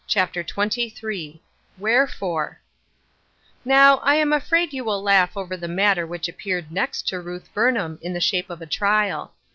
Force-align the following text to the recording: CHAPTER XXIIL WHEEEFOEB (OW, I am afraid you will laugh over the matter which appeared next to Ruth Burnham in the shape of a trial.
CHAPTER 0.07 0.43
XXIIL 0.43 1.41
WHEEEFOEB 1.79 2.55
(OW, 3.71 3.97
I 3.97 4.15
am 4.15 4.33
afraid 4.33 4.73
you 4.73 4.83
will 4.83 5.03
laugh 5.03 5.37
over 5.37 5.55
the 5.55 5.67
matter 5.67 6.07
which 6.07 6.27
appeared 6.27 6.71
next 6.71 7.07
to 7.09 7.19
Ruth 7.21 7.53
Burnham 7.53 7.99
in 8.01 8.13
the 8.13 8.19
shape 8.19 8.49
of 8.49 8.63
a 8.63 8.65
trial. 8.65 9.35